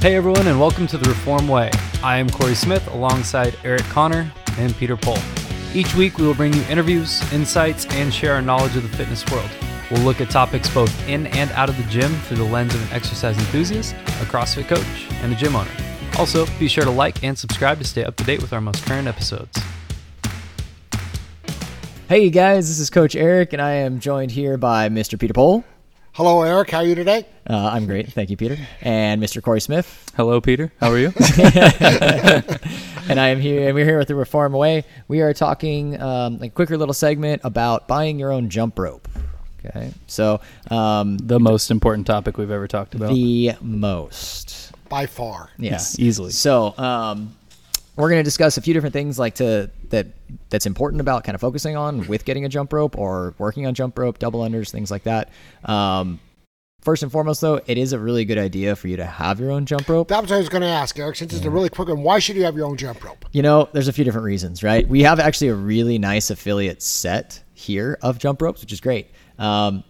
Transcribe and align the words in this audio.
Hey 0.00 0.16
everyone, 0.16 0.46
and 0.46 0.58
welcome 0.58 0.86
to 0.86 0.96
the 0.96 1.10
Reform 1.10 1.46
Way. 1.46 1.70
I 2.02 2.16
am 2.16 2.30
Corey 2.30 2.54
Smith 2.54 2.88
alongside 2.88 3.54
Eric 3.64 3.82
Connor 3.82 4.32
and 4.56 4.74
Peter 4.76 4.96
Pohl. 4.96 5.18
Each 5.74 5.94
week 5.94 6.16
we 6.16 6.26
will 6.26 6.32
bring 6.32 6.54
you 6.54 6.62
interviews, 6.70 7.20
insights, 7.34 7.84
and 7.90 8.10
share 8.10 8.32
our 8.32 8.40
knowledge 8.40 8.74
of 8.76 8.82
the 8.82 8.96
fitness 8.96 9.30
world. 9.30 9.50
We'll 9.90 10.00
look 10.00 10.22
at 10.22 10.30
topics 10.30 10.72
both 10.72 11.06
in 11.06 11.26
and 11.26 11.50
out 11.50 11.68
of 11.68 11.76
the 11.76 11.82
gym 11.90 12.10
through 12.22 12.38
the 12.38 12.44
lens 12.44 12.74
of 12.74 12.80
an 12.80 12.96
exercise 12.96 13.36
enthusiast, 13.36 13.92
a 13.92 14.24
CrossFit 14.24 14.68
coach, 14.68 15.06
and 15.22 15.34
a 15.34 15.36
gym 15.36 15.54
owner. 15.54 15.70
Also, 16.18 16.46
be 16.58 16.66
sure 16.66 16.84
to 16.84 16.90
like 16.90 17.22
and 17.22 17.38
subscribe 17.38 17.76
to 17.76 17.84
stay 17.84 18.02
up 18.02 18.16
to 18.16 18.24
date 18.24 18.40
with 18.40 18.54
our 18.54 18.60
most 18.62 18.86
current 18.86 19.06
episodes. 19.06 19.60
Hey 22.08 22.30
guys, 22.30 22.70
this 22.70 22.78
is 22.78 22.88
Coach 22.88 23.14
Eric, 23.14 23.52
and 23.52 23.60
I 23.60 23.72
am 23.72 24.00
joined 24.00 24.30
here 24.30 24.56
by 24.56 24.88
Mr. 24.88 25.18
Peter 25.18 25.34
Pohl. 25.34 25.62
Hello, 26.12 26.42
Eric. 26.42 26.70
How 26.70 26.78
are 26.78 26.84
you 26.84 26.96
today? 26.96 27.24
Uh, 27.48 27.70
I'm 27.72 27.86
great, 27.86 28.12
thank 28.12 28.30
you, 28.30 28.36
Peter. 28.36 28.58
And 28.82 29.22
Mr. 29.22 29.40
Corey 29.40 29.60
Smith. 29.60 30.10
Hello, 30.16 30.40
Peter. 30.40 30.72
How 30.80 30.90
are 30.90 30.98
you? 30.98 31.12
and 33.08 33.20
I 33.20 33.28
am 33.28 33.40
here, 33.40 33.66
and 33.68 33.74
we're 33.76 33.84
here 33.84 33.98
with 33.98 34.08
the 34.08 34.16
Reform 34.16 34.52
Way. 34.52 34.84
We 35.06 35.20
are 35.20 35.32
talking 35.32 36.00
um, 36.02 36.42
a 36.42 36.48
quicker 36.48 36.76
little 36.76 36.94
segment 36.94 37.42
about 37.44 37.86
buying 37.86 38.18
your 38.18 38.32
own 38.32 38.50
jump 38.50 38.78
rope. 38.78 39.08
Okay, 39.64 39.92
so 40.08 40.40
um, 40.70 41.16
the 41.18 41.38
most 41.38 41.70
important 41.70 42.08
topic 42.08 42.36
we've 42.38 42.50
ever 42.50 42.66
talked 42.66 42.94
about. 42.96 43.10
the 43.10 43.52
most. 43.60 44.72
By 44.88 45.06
far. 45.06 45.50
Yes, 45.58 45.96
easily. 45.98 46.32
So 46.32 46.76
um, 46.76 47.36
we're 47.96 48.08
going 48.08 48.20
to 48.20 48.24
discuss 48.24 48.56
a 48.56 48.62
few 48.62 48.74
different 48.74 48.92
things 48.92 49.18
like 49.18 49.34
to 49.36 49.70
that 49.90 50.06
that's 50.48 50.66
important 50.66 51.00
about 51.00 51.24
kind 51.24 51.34
of 51.34 51.40
focusing 51.40 51.76
on 51.76 52.06
with 52.06 52.24
getting 52.24 52.44
a 52.44 52.48
jump 52.48 52.72
rope 52.72 52.96
or 52.96 53.34
working 53.38 53.66
on 53.66 53.74
jump 53.74 53.98
rope, 53.98 54.18
double 54.18 54.40
unders, 54.40 54.70
things 54.70 54.90
like 54.90 55.02
that. 55.04 55.30
Um, 55.64 56.20
first 56.80 57.02
and 57.02 57.12
foremost, 57.12 57.40
though, 57.40 57.60
it 57.66 57.78
is 57.78 57.92
a 57.92 57.98
really 57.98 58.24
good 58.24 58.38
idea 58.38 58.76
for 58.76 58.88
you 58.88 58.96
to 58.96 59.04
have 59.04 59.40
your 59.40 59.50
own 59.50 59.66
jump 59.66 59.88
rope. 59.88 60.08
That 60.08 60.22
was 60.22 60.30
what 60.30 60.36
I 60.36 60.38
was 60.38 60.48
going 60.48 60.62
to 60.62 60.68
ask, 60.68 60.98
Eric. 60.98 61.16
Since 61.16 61.34
it's 61.34 61.44
a 61.44 61.50
really 61.50 61.68
quick 61.68 61.88
one, 61.88 62.02
why 62.02 62.18
should 62.18 62.36
you 62.36 62.44
have 62.44 62.56
your 62.56 62.66
own 62.66 62.76
jump 62.76 63.04
rope? 63.04 63.24
You 63.32 63.42
know, 63.42 63.68
there's 63.72 63.88
a 63.88 63.92
few 63.92 64.04
different 64.04 64.24
reasons, 64.24 64.62
right? 64.62 64.88
We 64.88 65.02
have 65.02 65.20
actually 65.20 65.48
a 65.48 65.54
really 65.54 65.98
nice 65.98 66.30
affiliate 66.30 66.82
set 66.82 67.42
here 67.54 67.98
of 68.02 68.18
jump 68.18 68.40
ropes, 68.40 68.60
which 68.60 68.72
is 68.72 68.80
great. 68.80 69.08
Um, 69.38 69.84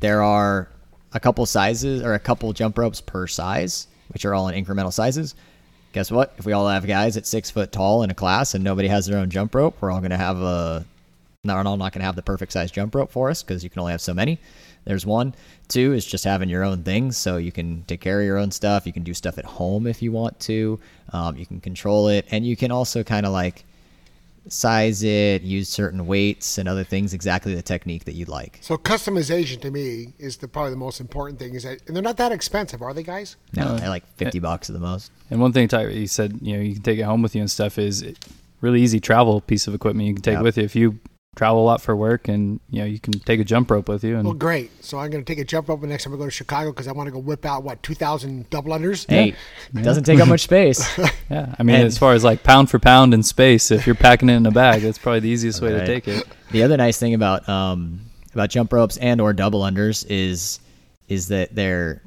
there 0.00 0.22
are 0.22 0.70
a 1.12 1.20
couple 1.20 1.44
sizes 1.46 2.02
or 2.02 2.14
a 2.14 2.18
couple 2.18 2.52
jump 2.52 2.78
ropes 2.78 3.00
per 3.00 3.26
size, 3.26 3.86
which 4.08 4.24
are 4.24 4.34
all 4.34 4.48
in 4.48 4.64
incremental 4.64 4.92
sizes. 4.92 5.34
Guess 5.92 6.10
what? 6.10 6.34
If 6.38 6.44
we 6.44 6.52
all 6.52 6.68
have 6.68 6.86
guys 6.86 7.16
at 7.16 7.26
six 7.26 7.50
foot 7.50 7.72
tall 7.72 8.02
in 8.02 8.10
a 8.10 8.14
class 8.14 8.54
and 8.54 8.62
nobody 8.62 8.88
has 8.88 9.06
their 9.06 9.18
own 9.18 9.30
jump 9.30 9.54
rope, 9.54 9.76
we're 9.80 9.90
all 9.90 10.00
going 10.00 10.10
to 10.10 10.16
have 10.16 10.40
a. 10.40 10.84
No, 11.44 11.54
we're 11.54 11.66
all 11.66 11.76
not 11.76 11.92
going 11.92 12.00
to 12.00 12.06
have 12.06 12.16
the 12.16 12.22
perfect 12.22 12.52
size 12.52 12.70
jump 12.70 12.94
rope 12.94 13.10
for 13.10 13.30
us 13.30 13.42
because 13.42 13.64
you 13.64 13.70
can 13.70 13.80
only 13.80 13.92
have 13.92 14.00
so 14.00 14.12
many. 14.12 14.38
There's 14.84 15.06
one. 15.06 15.34
Two 15.68 15.92
is 15.92 16.04
just 16.04 16.24
having 16.24 16.48
your 16.48 16.64
own 16.64 16.82
things, 16.82 17.16
so 17.16 17.36
you 17.36 17.52
can 17.52 17.84
take 17.86 18.00
care 18.00 18.20
of 18.20 18.26
your 18.26 18.38
own 18.38 18.50
stuff. 18.50 18.86
You 18.86 18.92
can 18.92 19.02
do 19.02 19.14
stuff 19.14 19.38
at 19.38 19.44
home 19.44 19.86
if 19.86 20.02
you 20.02 20.12
want 20.12 20.38
to. 20.40 20.80
Um, 21.12 21.36
you 21.36 21.46
can 21.46 21.60
control 21.60 22.08
it, 22.08 22.26
and 22.30 22.46
you 22.46 22.56
can 22.56 22.70
also 22.70 23.02
kind 23.02 23.24
of 23.24 23.32
like 23.32 23.64
size 24.52 25.02
it, 25.02 25.42
use 25.42 25.68
certain 25.68 26.06
weights 26.06 26.58
and 26.58 26.68
other 26.68 26.84
things, 26.84 27.14
exactly 27.14 27.54
the 27.54 27.62
technique 27.62 28.04
that 28.04 28.14
you 28.14 28.24
like. 28.26 28.58
So 28.62 28.76
customization 28.76 29.60
to 29.62 29.70
me 29.70 30.14
is 30.18 30.36
the 30.38 30.48
probably 30.48 30.70
the 30.70 30.76
most 30.76 31.00
important 31.00 31.38
thing. 31.38 31.54
Is 31.54 31.62
that 31.64 31.80
and 31.86 31.94
they're 31.96 32.02
not 32.02 32.16
that 32.18 32.32
expensive, 32.32 32.82
are 32.82 32.92
they, 32.94 33.02
guys? 33.02 33.36
No, 33.54 33.76
they're 33.76 33.88
like 33.88 34.06
fifty 34.16 34.38
bucks 34.38 34.68
at 34.70 34.74
the 34.74 34.80
most. 34.80 35.10
And 35.30 35.40
one 35.40 35.52
thing 35.52 35.68
Ty, 35.68 35.88
you 35.88 36.06
said, 36.06 36.38
you 36.42 36.56
know, 36.56 36.62
you 36.62 36.74
can 36.74 36.82
take 36.82 36.98
it 36.98 37.02
home 37.02 37.22
with 37.22 37.34
you 37.34 37.40
and 37.40 37.50
stuff 37.50 37.78
is 37.78 38.02
it- 38.02 38.18
really 38.60 38.82
easy 38.82 38.98
travel 38.98 39.40
piece 39.40 39.68
of 39.68 39.74
equipment 39.74 40.08
you 40.08 40.14
can 40.14 40.20
take 40.22 40.34
Yep. 40.34 40.42
with 40.42 40.56
you 40.58 40.64
if 40.64 40.74
you 40.74 40.98
travel 41.38 41.62
a 41.62 41.66
lot 41.66 41.80
for 41.80 41.94
work 41.94 42.26
and 42.26 42.58
you 42.68 42.80
know 42.80 42.84
you 42.84 42.98
can 42.98 43.12
take 43.12 43.38
a 43.38 43.44
jump 43.44 43.70
rope 43.70 43.88
with 43.88 44.02
you 44.02 44.16
and 44.16 44.24
Well, 44.24 44.34
great. 44.34 44.84
So 44.84 44.98
I'm 44.98 45.08
going 45.10 45.24
to 45.24 45.32
take 45.32 45.38
a 45.40 45.44
jump 45.44 45.68
rope 45.68 45.80
the 45.80 45.86
next 45.86 46.02
time 46.04 46.12
I 46.12 46.16
go 46.16 46.24
to 46.24 46.30
Chicago 46.32 46.72
because 46.72 46.88
I 46.88 46.92
want 46.92 47.06
to 47.06 47.12
go 47.12 47.20
whip 47.20 47.46
out 47.46 47.62
what 47.62 47.80
2,000 47.84 48.50
double 48.50 48.72
unders. 48.72 49.08
Hey, 49.08 49.34
it 49.72 49.82
doesn't 49.82 50.02
take 50.02 50.18
up 50.18 50.26
much 50.28 50.42
space. 50.42 50.84
yeah 51.30 51.54
i 51.58 51.62
mean 51.62 51.76
And- 51.76 51.84
as 51.86 51.96
far 51.96 52.12
as 52.14 52.24
like 52.24 52.42
pound 52.42 52.70
for 52.70 52.78
pound 52.78 53.14
in 53.14 53.22
space 53.22 53.70
if 53.70 53.86
you're 53.86 53.94
packing 53.94 54.28
it 54.28 54.34
in 54.34 54.46
a 54.46 54.50
bag 54.50 54.82
that's 54.82 54.98
probably 54.98 55.20
the 55.20 55.28
easiest 55.28 55.62
way 55.62 55.70
to 55.70 55.86
take 55.86 56.08
it 56.08 56.26
the 56.50 56.62
other 56.64 56.76
nice 56.76 56.98
thing 56.98 57.14
about 57.14 57.48
um, 57.48 58.00
about 58.34 58.50
jump 58.50 58.72
ropes 58.72 58.96
and 58.96 59.20
or 59.20 59.32
double 59.32 59.60
unders 59.60 60.04
is 60.08 60.60
is 61.08 61.28
that 61.28 61.54
they're 61.54 62.02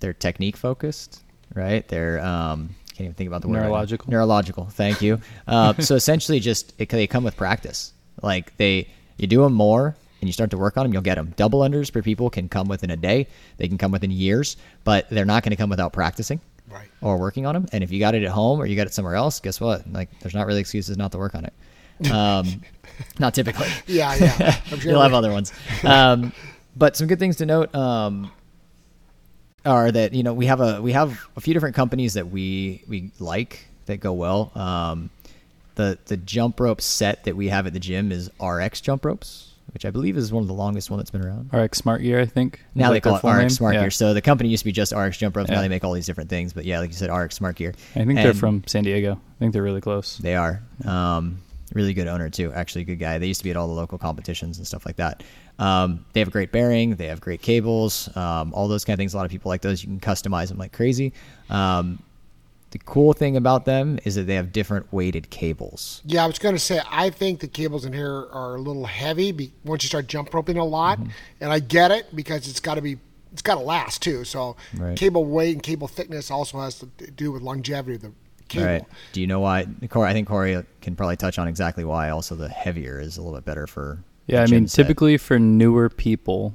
they're 0.00 0.12
technique 0.14 0.56
focused, 0.56 1.22
right? 1.54 1.86
They're 1.86 2.20
um, 2.20 2.70
can't 2.90 3.00
even 3.00 3.14
think 3.14 3.28
about 3.28 3.42
the 3.42 3.48
word. 3.48 3.56
right. 3.58 3.62
Neurological. 3.64 4.10
Neurological. 4.10 4.64
Thank 4.66 5.02
you. 5.02 5.20
Uh, 5.46 5.74
so 5.74 5.94
essentially, 5.94 6.40
just 6.40 6.74
it, 6.78 6.88
they 6.88 7.06
come 7.06 7.24
with 7.24 7.36
practice. 7.36 7.92
Like 8.22 8.56
they, 8.56 8.88
you 9.16 9.26
do 9.26 9.42
them 9.42 9.52
more, 9.54 9.96
and 10.20 10.28
you 10.28 10.32
start 10.32 10.50
to 10.50 10.58
work 10.58 10.76
on 10.76 10.84
them, 10.84 10.92
you'll 10.92 11.02
get 11.02 11.14
them. 11.14 11.32
Double 11.36 11.60
unders 11.60 11.90
for 11.90 12.02
people 12.02 12.28
can 12.30 12.48
come 12.48 12.68
within 12.68 12.90
a 12.90 12.96
day. 12.96 13.26
They 13.56 13.68
can 13.68 13.78
come 13.78 13.90
within 13.92 14.10
years, 14.10 14.56
but 14.84 15.08
they're 15.10 15.24
not 15.24 15.42
going 15.42 15.50
to 15.50 15.56
come 15.56 15.70
without 15.70 15.92
practicing 15.92 16.40
Right. 16.68 16.88
or 17.00 17.16
working 17.18 17.46
on 17.46 17.54
them. 17.54 17.66
And 17.72 17.82
if 17.82 17.90
you 17.90 17.98
got 17.98 18.14
it 18.14 18.22
at 18.22 18.30
home 18.30 18.60
or 18.60 18.66
you 18.66 18.76
got 18.76 18.86
it 18.86 18.94
somewhere 18.94 19.14
else, 19.16 19.40
guess 19.40 19.60
what? 19.60 19.90
Like, 19.92 20.08
there's 20.20 20.34
not 20.34 20.46
really 20.46 20.60
excuses 20.60 20.96
not 20.96 21.10
to 21.12 21.18
work 21.18 21.34
on 21.34 21.44
it. 21.46 22.12
Um, 22.12 22.60
not 23.18 23.34
typically. 23.34 23.66
Yeah, 23.86 24.14
yeah. 24.14 24.56
I'm 24.70 24.78
sure 24.78 24.92
You'll 24.92 25.02
have 25.02 25.14
other 25.14 25.32
ones. 25.32 25.52
Um, 25.84 26.32
but 26.76 26.96
some 26.96 27.06
good 27.08 27.18
things 27.18 27.36
to 27.36 27.46
note 27.46 27.74
um, 27.74 28.30
are 29.64 29.90
that 29.90 30.14
you 30.14 30.22
know 30.22 30.32
we 30.32 30.46
have 30.46 30.60
a 30.60 30.80
we 30.80 30.92
have 30.92 31.20
a 31.36 31.40
few 31.40 31.52
different 31.54 31.74
companies 31.76 32.14
that 32.14 32.28
we 32.30 32.82
we 32.88 33.10
like 33.18 33.66
that 33.86 33.98
go 33.98 34.12
well. 34.12 34.52
Um, 34.54 35.10
the 35.80 35.98
the 36.06 36.16
jump 36.16 36.60
rope 36.60 36.80
set 36.80 37.24
that 37.24 37.36
we 37.36 37.48
have 37.48 37.66
at 37.66 37.72
the 37.72 37.80
gym 37.80 38.12
is 38.12 38.30
RX 38.40 38.80
jump 38.80 39.04
ropes, 39.04 39.54
which 39.72 39.84
I 39.84 39.90
believe 39.90 40.16
is 40.16 40.32
one 40.32 40.42
of 40.42 40.48
the 40.48 40.54
longest 40.54 40.90
one 40.90 40.98
that's 40.98 41.10
been 41.10 41.24
around. 41.24 41.50
rx 41.52 41.78
smart 41.78 42.02
gear 42.02 42.20
i 42.20 42.26
think 42.26 42.60
Now 42.74 42.88
they 42.88 42.94
like 42.96 43.02
their 43.04 43.18
call 43.18 43.30
it 43.30 43.34
RX 43.34 43.40
name. 43.42 43.48
Smart 43.50 43.74
Yeah. 43.74 43.80
Gear. 43.82 43.90
So 43.90 44.14
the 44.14 44.22
company 44.22 44.48
used 44.50 44.62
to 44.62 44.64
be 44.66 44.72
just 44.72 44.92
RX 44.94 45.18
Jump 45.18 45.36
Ropes. 45.36 45.48
Now 45.50 45.56
Yeah. 45.56 45.62
they 45.62 45.68
make 45.68 45.84
all 45.84 45.92
these 45.92 46.06
different 46.06 46.30
things. 46.30 46.52
But 46.52 46.64
yeah, 46.64 46.78
like 46.80 46.90
you 46.90 46.96
said, 46.96 47.10
RX 47.10 47.34
Smart 47.36 47.56
Gear. 47.56 47.74
i 47.96 48.04
think 48.04 48.14
they're 48.16 48.34
from 48.34 48.62
san 48.66 48.84
diego 48.84 49.12
i 49.14 49.38
think 49.38 49.52
they're 49.52 49.62
really 49.62 49.80
close 49.80 50.18
They 50.18 50.34
are. 50.34 50.62
Um, 50.84 51.38
really 51.72 51.94
good 51.94 52.08
owner 52.08 52.28
too. 52.28 52.52
Actually, 52.52 52.82
good 52.84 52.98
guy. 52.98 53.18
They 53.18 53.28
used 53.28 53.40
to 53.40 53.44
be 53.44 53.50
at 53.52 53.56
all 53.56 53.68
the 53.68 53.74
local 53.74 53.96
competitions 53.96 54.58
and 54.58 54.66
stuff 54.66 54.84
like 54.84 54.96
that. 54.96 55.22
Um, 55.60 56.04
they 56.14 56.20
have 56.20 56.26
a 56.28 56.32
great 56.32 56.50
bearing. 56.50 56.96
They 56.96 57.06
have 57.06 57.20
great 57.20 57.42
cables. 57.42 58.08
Um, 58.16 58.52
all 58.54 58.66
those 58.66 58.84
kind 58.84 58.94
of 58.94 58.98
things. 58.98 59.14
A 59.14 59.16
lot 59.16 59.24
of 59.24 59.30
people 59.30 59.50
like 59.50 59.60
those. 59.62 59.84
You 59.84 59.88
can 59.88 60.00
customize 60.00 60.48
them 60.48 60.58
like 60.58 60.72
crazy. 60.72 61.12
Um, 61.48 62.02
the 62.70 62.78
cool 62.78 63.12
thing 63.12 63.36
about 63.36 63.64
them 63.64 63.98
is 64.04 64.14
that 64.14 64.22
they 64.28 64.34
have 64.36 64.52
different 64.52 64.92
weighted 64.92 65.28
cables. 65.30 66.02
Yeah, 66.04 66.22
I 66.24 66.26
was 66.26 66.38
going 66.38 66.54
to 66.54 66.60
say 66.60 66.80
I 66.90 67.10
think 67.10 67.40
the 67.40 67.48
cables 67.48 67.84
in 67.84 67.92
here 67.92 68.26
are 68.32 68.54
a 68.56 68.60
little 68.60 68.86
heavy 68.86 69.32
be, 69.32 69.52
once 69.64 69.82
you 69.82 69.88
start 69.88 70.06
jump 70.06 70.32
roping 70.32 70.56
a 70.56 70.64
lot, 70.64 70.98
Mm-hmm. 70.98 71.10
and 71.40 71.52
I 71.52 71.58
get 71.58 71.90
it 71.90 72.14
because 72.14 72.48
it's 72.48 72.60
got 72.60 72.74
to 72.76 72.82
be 72.82 72.98
it's 73.32 73.42
got 73.42 73.54
to 73.56 73.60
last 73.60 74.02
too. 74.02 74.24
So 74.24 74.56
Right. 74.76 74.96
cable 74.96 75.24
weight 75.24 75.52
and 75.54 75.62
cable 75.62 75.86
thickness 75.88 76.30
also 76.30 76.60
has 76.60 76.78
to 76.80 76.86
do 76.86 77.30
with 77.32 77.42
longevity 77.42 77.94
of 77.96 78.02
the 78.02 78.12
cable. 78.48 78.66
Right. 78.66 78.84
Do 79.12 79.20
you 79.20 79.26
know 79.28 79.40
why? 79.40 79.66
Corey, 79.88 80.08
I 80.08 80.12
think 80.12 80.26
Corey 80.28 80.64
can 80.80 80.96
probably 80.96 81.16
touch 81.16 81.38
on 81.38 81.46
exactly 81.48 81.84
why. 81.84 82.10
Also, 82.10 82.34
the 82.34 82.48
heavier 82.48 82.98
is 83.00 83.16
a 83.18 83.22
little 83.22 83.36
bit 83.36 83.44
better 83.44 83.66
for. 83.68 84.02
yeah 84.26 84.42
I 84.42 84.46
mean 84.46 84.66
set. 84.68 84.82
typically 84.84 85.16
for 85.16 85.38
newer 85.38 85.88
people 85.88 86.54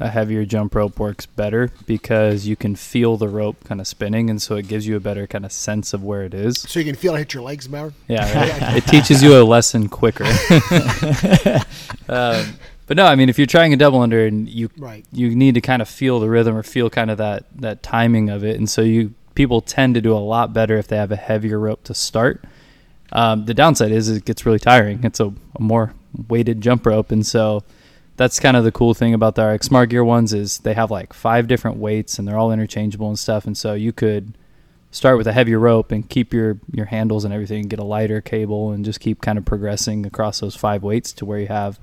a 0.00 0.08
heavier 0.08 0.44
jump 0.44 0.74
rope 0.74 0.98
works 0.98 1.26
better 1.26 1.70
because 1.86 2.46
you 2.46 2.56
can 2.56 2.74
feel 2.74 3.16
the 3.16 3.28
rope 3.28 3.62
kind 3.64 3.80
of 3.80 3.86
spinning 3.86 4.30
and 4.30 4.40
so 4.40 4.56
it 4.56 4.66
gives 4.66 4.86
you 4.86 4.96
a 4.96 5.00
better 5.00 5.26
kind 5.26 5.44
of 5.44 5.52
sense 5.52 5.92
of 5.92 6.02
where 6.02 6.22
it 6.22 6.32
is 6.34 6.58
So 6.62 6.78
you 6.80 6.86
can 6.86 6.94
feel 6.96 7.14
it 7.14 7.18
hit 7.18 7.34
your 7.34 7.42
legs 7.42 7.68
better. 7.68 7.92
Yeah, 8.08 8.60
right. 8.62 8.76
it 8.78 8.86
teaches 8.86 9.22
you 9.22 9.40
a 9.40 9.44
lesson 9.44 9.88
quicker. 9.88 10.24
um, 12.08 12.54
but 12.86 12.96
no, 12.96 13.06
I 13.06 13.14
mean, 13.14 13.28
if 13.28 13.38
you're 13.38 13.46
trying 13.46 13.72
a 13.72 13.76
double 13.76 14.00
under 14.00 14.26
and 14.26 14.48
you 14.48 14.68
Right. 14.76 15.04
you 15.12 15.34
need 15.34 15.54
to 15.54 15.60
kind 15.60 15.80
of 15.80 15.88
feel 15.88 16.18
the 16.18 16.28
rhythm 16.28 16.56
or 16.56 16.62
feel 16.62 16.90
kind 16.90 17.10
of 17.10 17.18
that 17.18 17.44
that 17.56 17.82
timing 17.82 18.28
of 18.30 18.42
it, 18.44 18.56
and 18.56 18.68
so 18.68 18.82
you 18.82 19.14
people 19.34 19.60
tend 19.60 19.94
to 19.94 20.00
do 20.00 20.12
a 20.12 20.18
lot 20.18 20.52
better 20.52 20.76
if 20.76 20.88
they 20.88 20.96
have 20.96 21.12
a 21.12 21.16
heavier 21.16 21.58
rope 21.58 21.84
to 21.84 21.94
start. 21.94 22.42
Um, 23.12 23.44
the 23.44 23.54
downside 23.54 23.92
is 23.92 24.08
it 24.08 24.24
gets 24.24 24.44
really 24.44 24.58
tiring. 24.58 25.04
It's 25.04 25.20
a, 25.20 25.26
a 25.26 25.60
more 25.62 25.94
weighted 26.28 26.60
jump 26.60 26.84
rope, 26.86 27.12
and 27.12 27.24
so 27.24 27.62
that's 28.20 28.38
kind 28.38 28.54
of 28.54 28.64
the 28.64 28.70
cool 28.70 28.92
thing 28.92 29.14
about 29.14 29.34
the 29.34 29.46
RX 29.46 29.68
Smart 29.68 29.88
Gear 29.88 30.04
ones 30.04 30.34
is 30.34 30.58
they 30.58 30.74
have 30.74 30.90
like 30.90 31.14
five 31.14 31.48
different 31.48 31.78
weights 31.78 32.18
and 32.18 32.28
they're 32.28 32.36
all 32.36 32.52
interchangeable 32.52 33.08
and 33.08 33.18
stuff, 33.18 33.46
and 33.46 33.56
so 33.56 33.72
you 33.72 33.94
could 33.94 34.36
start 34.90 35.16
with 35.16 35.26
a 35.26 35.32
heavier 35.32 35.58
rope 35.58 35.90
and 35.90 36.06
keep 36.06 36.34
your 36.34 36.58
your 36.70 36.84
handles 36.84 37.24
and 37.24 37.32
everything 37.32 37.60
and 37.60 37.70
get 37.70 37.78
a 37.78 37.84
lighter 37.84 38.20
cable 38.20 38.72
and 38.72 38.84
just 38.84 39.00
keep 39.00 39.22
kind 39.22 39.38
of 39.38 39.46
progressing 39.46 40.04
across 40.04 40.40
those 40.40 40.54
five 40.54 40.82
weights 40.82 41.14
to 41.14 41.24
where 41.24 41.38
you 41.38 41.46
have 41.46 41.80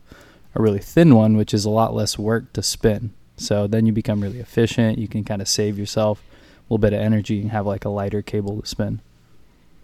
a 0.54 0.62
really 0.62 0.78
thin 0.78 1.16
one 1.16 1.38
which 1.38 1.56
is 1.56 1.66
a 1.66 1.72
lot 1.72 1.96
less 1.96 2.20
work 2.20 2.54
to 2.54 2.62
spin. 2.62 3.12
So 3.36 3.66
then 3.66 3.88
you 3.88 3.92
become 3.92 4.22
really 4.22 4.40
efficient. 4.40 5.00
You 5.00 5.08
can 5.08 5.24
kind 5.24 5.42
of 5.42 5.48
save 5.48 5.80
yourself 5.80 6.22
a 6.30 6.64
little 6.66 6.78
bit 6.78 6.94
of 6.94 7.00
energy 7.00 7.42
and 7.42 7.50
have 7.50 7.66
like 7.66 7.84
a 7.84 7.90
lighter 7.90 8.22
cable 8.22 8.62
to 8.62 8.68
spin. 8.68 9.02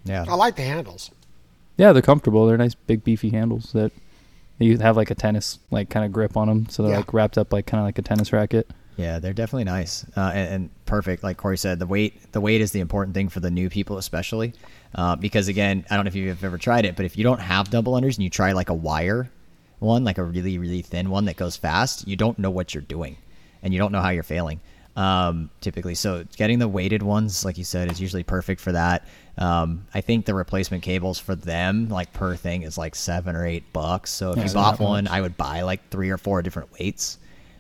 Yeah. 0.06 0.26
I 0.28 0.36
like 0.36 0.56
the 0.56 0.62
handles. 0.62 1.10
yeah 1.78 1.94
they're 1.94 2.04
comfortable. 2.04 2.46
They're 2.46 2.60
nice 2.60 2.76
big 2.76 3.04
beefy 3.04 3.32
handles 3.32 3.72
that 3.74 3.92
you 4.64 4.78
have 4.80 4.96
like 4.98 5.12
a 5.12 5.16
tennis 5.16 5.60
like 5.72 5.90
kind 5.90 6.06
of 6.06 6.12
grip 6.12 6.36
on 6.38 6.48
them 6.48 6.68
so 6.70 6.82
they're 6.84 6.92
Yeah. 6.94 6.98
like 6.98 7.14
wrapped 7.14 7.38
up 7.38 7.52
like 7.54 7.66
kind 7.66 7.80
of 7.80 7.86
like 7.86 7.98
a 7.98 8.02
tennis 8.02 8.32
racket 8.34 8.68
Yeah, 8.98 9.20
they're 9.20 9.34
definitely 9.34 9.64
nice 9.66 10.06
uh, 10.16 10.32
and, 10.34 10.54
and 10.54 10.86
perfect. 10.86 11.24
Like 11.24 11.38
Corey 11.38 11.58
said, 11.58 11.80
the 11.80 11.88
weight 11.88 12.32
the 12.32 12.42
weight 12.42 12.62
is 12.62 12.72
the 12.72 12.80
important 12.80 13.16
thing 13.16 13.28
for 13.30 13.40
the 13.40 13.50
new 13.52 13.70
people, 13.70 13.98
especially 13.98 14.54
uh, 14.96 15.16
because 15.16 15.48
again, 15.48 15.84
I 15.90 15.96
don't 15.96 16.06
know 16.06 16.10
if 16.10 16.16
you've 16.16 16.44
ever 16.44 16.58
tried 16.60 16.86
it, 16.86 16.96
but 16.96 17.06
if 17.06 17.18
you 17.18 17.24
don't 17.24 17.40
have 17.42 17.70
double 17.72 17.94
unders 17.94 18.16
and 18.16 18.24
you 18.24 18.30
try 18.30 18.52
like 18.52 18.70
a 18.70 18.74
wire 18.76 19.30
one, 19.80 20.04
like 20.04 20.18
a 20.20 20.24
really 20.24 20.58
really 20.60 20.82
thin 20.84 21.10
one 21.10 21.26
that 21.26 21.36
goes 21.36 21.58
fast, 21.58 22.08
you 22.08 22.16
don't 22.16 22.38
know 22.38 22.52
what 22.52 22.74
you're 22.76 22.84
doing, 22.84 23.18
and 23.64 23.74
you 23.74 23.80
don't 23.80 23.92
know 23.92 24.02
how 24.02 24.10
you're 24.10 24.22
failing. 24.24 24.60
Um, 24.96 25.50
typically. 25.62 25.96
So 25.96 26.26
getting 26.38 26.60
the 26.60 26.68
weighted 26.68 27.04
ones, 27.04 27.44
like 27.44 27.58
you 27.58 27.64
said, 27.64 27.92
is 27.92 28.00
usually 28.00 28.24
perfect 28.24 28.62
for 28.62 28.72
that. 28.72 29.08
Um, 29.38 29.88
I 29.94 30.02
think 30.02 30.26
the 30.26 30.36
replacement 30.36 30.84
cables 30.84 31.20
for 31.20 31.36
them, 31.36 31.90
like 31.90 32.14
per 32.14 32.36
thing, 32.36 32.62
is 32.62 32.78
like 32.78 32.96
seven 32.96 33.36
or 33.36 33.46
eight 33.46 33.72
bucks. 33.74 34.12
So 34.12 34.32
if 34.32 34.38
Yeah, 34.38 34.48
you 34.48 34.54
bought 34.54 34.80
one, 34.80 35.06
much. 35.06 35.14
I 35.14 35.22
would 35.22 35.38
buy 35.38 35.62
like 35.62 35.90
three 35.90 36.10
or 36.10 36.18
four 36.18 36.42
different 36.42 36.72
weights. 36.80 37.18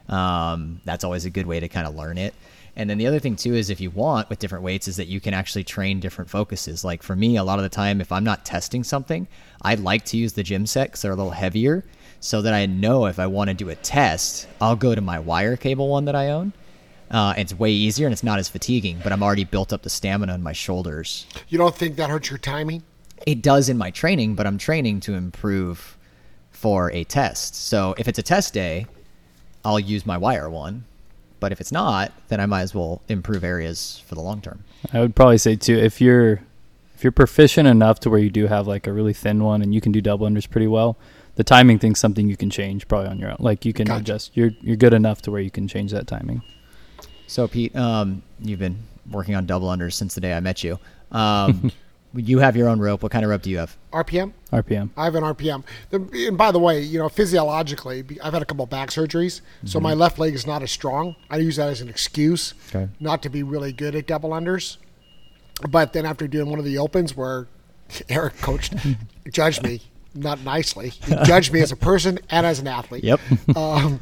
Um, 0.09 0.81
that's 0.85 1.03
always 1.03 1.25
a 1.25 1.29
good 1.29 1.47
way 1.47 1.59
to 1.59 1.67
kind 1.67 1.87
of 1.87 1.95
learn 1.95 2.17
it. 2.17 2.35
And 2.75 2.89
then 2.89 2.97
the 2.97 3.07
other 3.07 3.19
thing 3.19 3.35
too 3.35 3.53
is 3.53 3.69
if 3.69 3.79
you 3.79 3.91
want 3.91 4.29
with 4.29 4.39
different 4.39 4.63
weights 4.63 4.87
is 4.87 4.97
that 4.97 5.07
you 5.07 5.19
can 5.19 5.33
actually 5.33 5.63
train 5.63 5.99
different 5.99 6.29
focuses. 6.29 6.83
Like 6.83 7.03
for 7.03 7.15
me, 7.15 7.37
a 7.37 7.43
lot 7.43 7.59
of 7.59 7.63
the 7.63 7.69
time, 7.69 8.01
if 8.01 8.11
I'm 8.11 8.23
not 8.23 8.45
testing 8.45 8.83
something, 8.83 9.27
I 9.61 9.75
like 9.75 10.05
to 10.05 10.17
use 10.17 10.33
the 10.33 10.43
gym 10.43 10.65
set 10.65 10.87
because 10.87 11.01
they're 11.03 11.11
a 11.11 11.15
little 11.15 11.31
heavier, 11.31 11.83
so 12.19 12.41
that 12.41 12.53
I 12.53 12.65
know 12.65 13.05
if 13.05 13.19
I 13.19 13.27
want 13.27 13.49
to 13.49 13.53
do 13.53 13.69
a 13.69 13.75
test, 13.75 14.47
I'll 14.59 14.75
go 14.75 14.95
to 14.95 15.01
my 15.01 15.19
wire 15.19 15.55
cable 15.55 15.87
one 15.87 16.05
that 16.05 16.15
I 16.15 16.29
own. 16.29 16.51
Uh, 17.13 17.33
it's 17.37 17.53
way 17.53 17.71
easier 17.71 18.07
and 18.07 18.11
it's 18.13 18.23
not 18.23 18.39
as 18.39 18.49
fatiguing, 18.49 18.99
but 19.03 19.13
I'm 19.13 19.21
already 19.21 19.43
built 19.43 19.71
up 19.71 19.83
the 19.83 19.89
stamina 19.89 20.33
in 20.33 20.41
my 20.41 20.51
shoulders. 20.51 21.27
You 21.47 21.59
don't 21.59 21.75
think 21.75 21.95
that 21.97 22.09
hurts 22.09 22.31
your 22.31 22.39
timing? 22.39 22.81
It 23.27 23.43
does 23.43 23.69
in 23.69 23.77
my 23.77 23.91
training, 23.91 24.33
but 24.33 24.47
I'm 24.47 24.57
training 24.57 24.99
to 25.01 25.13
improve 25.13 25.95
for 26.49 26.91
a 26.91 27.03
test. 27.03 27.55
So 27.55 27.93
if 27.99 28.07
it's 28.07 28.17
a 28.17 28.23
test 28.23 28.53
day, 28.53 28.87
I'll 29.63 29.79
use 29.79 30.05
my 30.07 30.17
wire 30.17 30.49
one. 30.49 30.85
But 31.39 31.51
if 31.51 31.61
it's 31.61 31.71
not, 31.71 32.11
then 32.29 32.39
I 32.39 32.45
might 32.47 32.61
as 32.61 32.73
well 32.73 33.01
improve 33.09 33.43
areas 33.43 34.01
for 34.07 34.15
the 34.15 34.21
long 34.21 34.41
term. 34.41 34.63
I 34.91 34.99
would 35.01 35.15
probably 35.15 35.37
say 35.37 35.55
too 35.55 35.77
if 35.77 36.01
you're 36.01 36.41
if 36.95 37.03
you're 37.03 37.11
proficient 37.11 37.67
enough 37.67 37.99
to 38.01 38.09
where 38.09 38.19
you 38.19 38.29
do 38.29 38.47
have 38.47 38.65
like 38.65 38.87
a 38.87 38.93
really 38.93 39.13
thin 39.13 39.43
one 39.43 39.61
and 39.61 39.75
you 39.75 39.81
can 39.81 39.91
do 39.91 39.99
double 40.01 40.25
unders 40.27 40.49
pretty 40.49 40.67
well, 40.67 40.97
the 41.35 41.43
timing 41.43 41.79
thing's 41.79 41.99
something 41.99 42.29
you 42.29 42.37
can 42.37 42.49
change 42.49 42.87
probably 42.87 43.09
on 43.09 43.19
your 43.19 43.29
own. 43.31 43.37
Like 43.39 43.65
you 43.65 43.73
can 43.73 43.85
Gotcha. 43.85 43.99
adjust. 43.99 44.31
You're 44.37 44.51
you're 44.61 44.77
good 44.77 44.93
enough 44.93 45.21
to 45.23 45.31
where 45.31 45.41
you 45.41 45.51
can 45.51 45.67
change 45.67 45.91
that 45.91 46.07
timing. 46.07 46.41
So 47.27 47.47
Pete, 47.47 47.75
um, 47.75 48.21
you've 48.39 48.59
been 48.59 48.77
working 49.11 49.35
on 49.35 49.45
double 49.45 49.67
unders 49.69 49.93
since 49.93 50.15
the 50.15 50.21
day 50.21 50.33
I 50.33 50.39
met 50.39 50.63
you. 50.63 50.79
Um, 51.11 51.71
you 52.15 52.39
have 52.39 52.55
your 52.55 52.67
own 52.69 52.79
rope. 52.79 53.01
What 53.03 53.11
kind 53.11 53.25
of 53.25 53.31
rope 53.31 53.41
do 53.41 53.49
you 53.49 53.57
have? 53.57 53.75
RPM? 53.91 54.31
RPM. 54.51 54.89
I 54.95 55.05
have 55.05 55.15
an 55.15 55.23
RPM. 55.23 55.63
The, 55.89 56.27
and 56.27 56.37
by 56.37 56.51
the 56.51 56.59
way, 56.59 56.81
you 56.81 56.99
know, 56.99 57.09
physiologically, 57.09 58.03
I've 58.23 58.33
had 58.33 58.41
a 58.41 58.45
couple 58.45 58.65
back 58.67 58.89
surgeries, 58.89 59.41
so 59.65 59.79
my 59.79 59.93
left 59.93 60.19
leg 60.19 60.33
is 60.35 60.45
not 60.45 60.61
as 60.61 60.71
strong. 60.71 61.15
I 61.29 61.37
use 61.37 61.55
that 61.55 61.69
as 61.69 61.81
an 61.81 61.89
excuse 61.89 62.53
Okay. 62.69 62.87
not 62.99 63.23
to 63.23 63.29
be 63.29 63.41
really 63.43 63.73
good 63.73 63.95
at 63.95 64.05
double 64.07 64.29
unders. 64.31 64.77
But 65.69 65.93
then 65.93 66.05
after 66.05 66.27
doing 66.27 66.49
one 66.49 66.59
of 66.59 66.65
the 66.65 66.77
opens 66.77 67.15
where 67.15 67.47
Eric 68.09 68.37
coached, 68.41 68.75
judged 69.31 69.63
me, 69.63 69.81
not 70.15 70.41
nicely, 70.41 70.89
he 70.89 71.15
judged 71.23 71.51
me 71.51 71.61
as 71.61 71.71
a 71.71 71.75
person 71.75 72.19
and 72.29 72.45
as 72.45 72.59
an 72.59 72.67
athlete. 72.67 73.03
Yep. 73.03 73.19
um, 73.55 73.99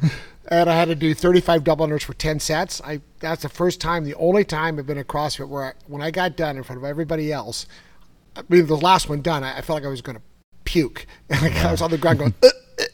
and 0.60 0.70
I 0.70 0.74
had 0.74 0.88
to 0.88 0.94
do 0.94 1.14
35 1.14 1.64
double 1.64 1.86
unders 1.86 2.02
for 2.02 2.14
10 2.14 2.40
sets. 2.40 2.80
I 2.82 3.00
that's 3.20 3.42
the 3.42 3.48
first 3.48 3.80
time, 3.80 4.04
the 4.04 4.14
only 4.14 4.44
time 4.44 4.78
I've 4.78 4.86
been 4.86 4.98
at 4.98 5.06
CrossFit 5.08 5.48
where 5.48 5.64
I, 5.64 5.72
when 5.86 6.02
I 6.02 6.10
got 6.10 6.36
done 6.36 6.56
in 6.56 6.62
front 6.62 6.78
of 6.78 6.84
everybody 6.84 7.32
else, 7.32 7.66
I 8.36 8.42
mean 8.48 8.66
the 8.66 8.76
last 8.76 9.08
one 9.08 9.22
done, 9.22 9.42
I, 9.44 9.58
I 9.58 9.60
felt 9.62 9.76
like 9.78 9.86
I 9.86 9.88
was 9.90 10.02
going 10.02 10.16
to 10.16 10.22
puke. 10.64 11.06
Like 11.30 11.56
I 11.56 11.70
was 11.70 11.80
on 11.82 11.90
the 11.90 11.98
ground 11.98 12.18
going. 12.18 12.34
"Uh, 12.42 12.48
uh." 12.78 12.84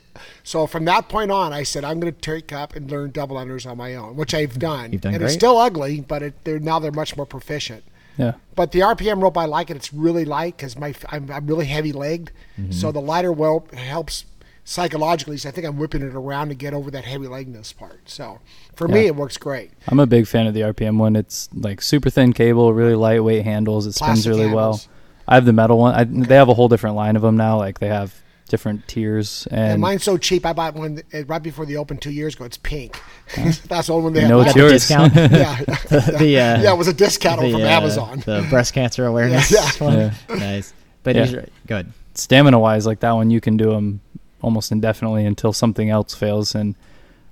So 0.44 0.66
from 0.66 0.84
that 0.86 1.08
point 1.10 1.30
on, 1.30 1.52
I 1.52 1.62
said 1.62 1.84
I'm 1.84 2.00
going 2.00 2.12
to 2.14 2.20
take 2.20 2.52
up 2.52 2.74
and 2.74 2.90
learn 2.90 3.10
double 3.10 3.36
unders 3.36 3.68
on 3.70 3.76
my 3.76 3.94
own, 3.96 4.16
which 4.16 4.32
I've 4.32 4.58
done. 4.58 4.92
You've 4.92 5.02
done 5.02 5.14
and 5.14 5.22
it's 5.22 5.34
still 5.34 5.58
ugly, 5.58 6.00
but 6.00 6.22
it, 6.22 6.44
they're 6.44 6.58
now 6.58 6.78
they're 6.78 6.90
much 6.92 7.16
more 7.16 7.26
proficient. 7.26 7.84
Yeah. 8.16 8.32
But 8.56 8.72
the 8.72 8.80
RPM 8.80 9.22
rope 9.22 9.36
I 9.36 9.44
like 9.44 9.70
it. 9.70 9.76
It's 9.76 9.92
really 9.92 10.24
light 10.24 10.56
because 10.56 10.76
my 10.78 10.94
I'm, 11.10 11.30
I'm 11.30 11.46
really 11.46 11.66
heavy 11.66 11.92
legged, 11.92 12.30
Mm-hmm. 12.58 12.72
so 12.72 12.90
the 12.90 13.00
lighter 13.00 13.32
rope 13.32 13.72
helps 13.74 14.24
psychologically. 14.68 15.38
So 15.38 15.48
I 15.48 15.52
think 15.52 15.66
I'm 15.66 15.78
whipping 15.78 16.02
it 16.02 16.14
around 16.14 16.48
to 16.50 16.54
get 16.54 16.74
over 16.74 16.90
that 16.90 17.04
heavy 17.04 17.26
legness 17.26 17.74
part. 17.74 18.08
So 18.08 18.38
for 18.74 18.86
me, 18.86 19.06
it 19.06 19.16
works 19.16 19.38
great. 19.38 19.70
I'm 19.88 19.98
a 19.98 20.06
big 20.06 20.26
fan 20.26 20.46
of 20.46 20.52
the 20.52 20.60
RPM 20.60 20.98
one. 20.98 21.16
It's 21.16 21.48
like 21.54 21.80
super 21.80 22.10
thin 22.10 22.34
cable, 22.34 22.74
really 22.74 22.94
lightweight 22.94 23.44
handles. 23.44 23.86
It 23.86 23.92
spins 23.92 24.08
Plastic 24.24 24.30
really 24.30 24.42
handles. 24.42 24.86
well. 24.86 24.94
I 25.26 25.34
have 25.36 25.46
the 25.46 25.54
metal 25.54 25.78
one. 25.78 25.94
I, 25.94 26.04
They 26.04 26.34
have 26.34 26.48
a 26.50 26.54
whole 26.54 26.68
different 26.68 26.96
line 26.96 27.16
of 27.16 27.22
them 27.22 27.36
now. 27.36 27.56
Like 27.56 27.78
they 27.78 27.88
have 27.88 28.14
different 28.48 28.86
tiers 28.88 29.46
And, 29.50 29.72
and, 29.72 29.80
mine's 29.80 30.02
so 30.02 30.16
cheap. 30.16 30.44
I 30.46 30.52
bought 30.54 30.74
one 30.74 31.02
uh, 31.12 31.24
right 31.24 31.42
before 31.42 31.64
the 31.66 31.76
open 31.78 31.96
two 31.96 32.10
years 32.10 32.34
ago. 32.34 32.44
It's 32.44 32.56
pink. 32.58 32.98
That's 33.36 33.86
the 33.88 33.92
only 33.94 34.04
one 34.04 34.12
they 34.12 34.20
have. 34.20 34.28
know 34.30 34.38
left. 34.38 34.56
it's 34.56 34.88
Got 34.88 35.12
the 35.12 35.20
yours. 35.20 35.32
discount. 35.32 35.90
yeah, 35.90 36.18
the 36.18 36.38
uh, 36.40 36.62
yeah, 36.62 36.72
it 36.72 36.76
was 36.78 36.88
a 36.88 36.94
discount 36.94 37.40
the, 37.40 37.52
from 37.52 37.62
uh, 37.62 37.66
Amazon. 37.66 38.20
the 38.20 38.46
breast 38.50 38.72
cancer 38.74 39.06
awareness 39.06 39.50
Yeah, 39.50 39.70
one. 39.84 39.98
Yeah. 39.98 40.12
Nice. 40.28 40.72
But 41.02 41.16
Yeah. 41.16 41.24
he's 41.26 41.36
right. 41.36 41.48
good. 41.66 41.92
stamina 42.14 42.58
wise, 42.58 42.86
like 42.86 43.00
that 43.00 43.12
one, 43.12 43.30
you 43.30 43.40
can 43.40 43.56
do 43.58 43.70
them 43.70 44.00
almost 44.42 44.72
indefinitely 44.72 45.24
until 45.26 45.52
something 45.52 45.90
else 45.90 46.14
fails. 46.14 46.54
And 46.54 46.74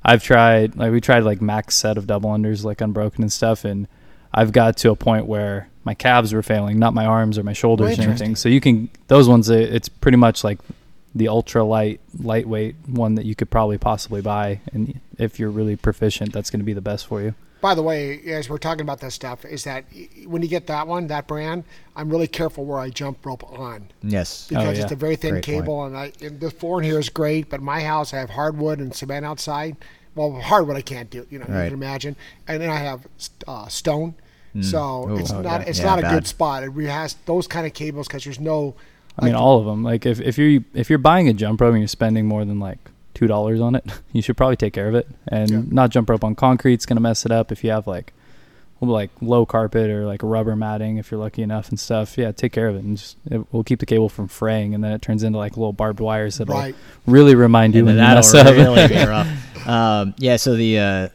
I've 0.05 0.23
tried, 0.23 0.77
like 0.77 0.93
we 0.93 1.01
tried 1.01 1.25
like 1.25 1.41
max 1.41 1.75
set 1.75 1.99
of 1.99 2.07
double 2.07 2.31
unders, 2.31 2.65
like 2.65 2.81
unbroken 2.81 3.23
and 3.23 3.33
stuff, 3.33 3.65
and 3.65 3.89
I've 4.33 4.53
got 4.53 4.77
to 4.79 4.91
a 4.91 4.97
point 4.97 5.27
where 5.27 5.69
my 5.85 5.95
calves 5.95 6.33
were 6.33 6.43
failing, 6.43 6.79
not 6.79 6.95
my 6.95 7.07
arms 7.07 7.39
or 7.39 7.43
my 7.43 7.53
shoulders 7.53 7.99
or 7.99 8.03
anything. 8.03 8.37
So 8.37 8.49
you 8.49 8.61
can 8.61 8.91
those 9.09 9.29
ones, 9.29 9.49
it's 9.49 9.89
pretty 9.89 10.19
much 10.19 10.45
like 10.45 10.59
the 11.15 11.29
ultra 11.29 11.65
light, 11.65 12.01
lightweight 12.19 12.77
one 12.87 13.15
that 13.15 13.25
you 13.25 13.35
could 13.35 13.51
probably 13.51 13.79
possibly 13.79 14.21
buy, 14.21 14.61
and 14.73 15.01
if 15.19 15.39
you're 15.39 15.51
really 15.51 15.77
proficient, 15.77 16.33
that's 16.33 16.51
going 16.51 16.61
to 16.61 16.65
be 16.65 16.75
the 16.75 16.81
best 16.83 17.07
for 17.07 17.23
you. 17.23 17.35
By 17.61 17.75
the 17.75 17.83
way, 17.83 18.21
as 18.33 18.51
we're 18.51 18.59
talking 18.59 18.83
about 18.83 19.01
this 19.01 19.15
stuff, 19.15 19.45
is 19.45 19.65
that 19.65 19.85
when 20.27 20.43
you 20.43 20.49
get 20.49 20.67
that 20.67 20.87
one, 20.87 21.07
that 21.09 21.27
brand, 21.27 21.65
I'm 21.97 22.11
really 22.11 22.27
careful 22.29 22.65
where 22.65 22.79
I 22.79 22.91
jump 22.91 23.25
rope 23.25 23.43
on 23.59 23.89
Yes. 24.03 24.47
because 24.49 24.79
Oh, 24.79 24.83
it's 24.83 24.93
a 24.93 24.97
very 24.97 25.17
thin 25.17 25.33
Great 25.33 25.45
point. 25.47 25.61
cable, 25.63 25.85
and 25.85 25.97
I 25.97 26.13
and 26.21 26.39
the 26.39 26.51
floor 26.51 26.81
in 26.81 26.85
here 26.85 26.99
is 26.99 27.09
great. 27.09 27.49
But 27.49 27.63
my 27.63 27.81
house, 27.83 28.13
I 28.13 28.19
have 28.19 28.31
hardwood 28.31 28.79
and 28.79 28.95
cement 28.95 29.25
outside. 29.25 29.77
Well, 30.15 30.33
hardwood 30.41 30.77
I 30.77 30.83
can't 30.83 31.11
do. 31.11 31.27
You 31.31 31.39
know, 31.39 31.47
you 31.47 31.53
can 31.71 31.73
imagine. 31.73 32.17
And 32.47 32.61
then 32.63 32.69
I 32.71 32.77
have 32.79 33.07
uh, 33.49 33.69
stone, 33.69 34.15
so 34.61 35.09
Ooh. 35.09 35.17
it's 35.19 35.31
Oh, 35.33 35.41
not 35.41 35.63
yeah. 35.63 35.67
it's 35.69 35.79
Yeah, 35.79 35.85
not 35.87 35.99
a 35.99 36.03
bad. 36.03 36.13
good 36.15 36.27
spot. 36.27 36.63
It 36.63 36.71
has 36.89 37.15
those 37.27 37.47
kind 37.47 37.67
of 37.67 37.73
cables 37.75 38.07
because 38.07 38.25
there's 38.25 38.41
no. 38.41 38.75
I 39.19 39.25
mean, 39.25 39.33
like- 39.35 39.43
all 39.43 39.59
of 39.59 39.65
them. 39.65 39.83
Like 39.83 40.05
if 40.07 40.21
if 40.21 40.37
you're 40.39 40.63
if 40.75 40.91
you're 40.91 40.99
buying 40.99 41.27
a 41.29 41.33
jump 41.33 41.61
rope 41.63 41.73
and 41.73 41.81
you're 41.81 41.89
spending 41.89 42.27
more 42.27 42.45
than 42.45 42.61
like 42.61 42.79
two 43.17 43.27
dollars 43.27 43.61
on 43.61 43.75
it, 43.75 43.85
you 44.13 44.23
should 44.23 44.37
probably 44.37 44.57
take 44.57 44.73
care 44.73 44.89
of 44.89 44.95
it 44.95 45.09
and 45.27 45.51
Yeah. 45.51 45.63
not 45.69 45.91
jump 45.91 46.09
rope 46.09 46.23
on 46.23 46.35
concrete. 46.37 46.75
It's 46.75 46.87
gonna 46.87 47.01
mess 47.01 47.25
it 47.27 47.33
up. 47.33 47.51
If 47.51 47.65
you 47.65 47.71
have 47.71 47.87
like 47.89 48.13
like 48.83 49.11
low 49.23 49.47
carpet 49.47 49.89
or 49.91 50.05
like 50.07 50.21
rubber 50.23 50.55
matting, 50.55 50.99
if 50.99 51.11
you're 51.11 51.19
lucky 51.19 51.43
enough 51.43 51.71
and 51.71 51.81
stuff, 51.81 52.17
yeah, 52.19 52.31
take 52.31 52.53
care 52.53 52.69
of 52.69 52.77
it 52.77 52.85
and 52.85 52.97
just 52.99 53.17
it 53.31 53.51
will 53.53 53.65
keep 53.65 53.81
the 53.81 53.87
cable 53.87 54.09
from 54.11 54.29
fraying, 54.29 54.75
and 54.75 54.85
then 54.85 54.93
it 54.93 55.01
turns 55.03 55.23
into 55.23 55.39
like 55.39 55.57
little 55.57 55.73
barbed 55.73 55.99
wires 55.99 56.37
that'll 56.39 56.55
Right. 56.55 56.75
really 57.07 57.35
remind 57.35 57.75
you 57.75 57.81
and 57.81 57.87
when 57.87 57.97
then 57.97 58.09
you 58.11 58.15
mess 58.17 58.33
that'll 58.33 58.53
up. 58.53 58.59
really 58.77 58.87
be 58.95 58.95
rough. 59.05 59.67
Um, 59.67 60.15
yeah, 60.19 60.37
so 60.37 60.55
the 60.57 60.79
uh, 60.79 61.09